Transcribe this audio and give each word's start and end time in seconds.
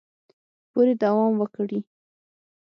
پورې 0.71 0.93
دوام 1.03 1.33
وکړي 1.37 1.79